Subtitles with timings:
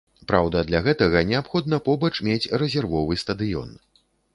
[0.29, 3.69] Праўда, для гэтага неабходна побач мець рэзервовы стадыён.